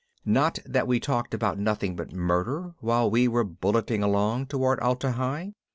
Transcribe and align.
Not 0.25 0.57
that 0.65 0.87
we 0.87 0.99
talked 0.99 1.31
about 1.31 1.59
nothing 1.59 1.95
but 1.95 2.11
murder 2.11 2.73
while 2.79 3.07
we 3.11 3.27
were 3.27 3.43
bulleting 3.45 4.01
along 4.03 4.47
toward 4.47 4.79
Atla 4.79 5.11
Hi. 5.11 5.53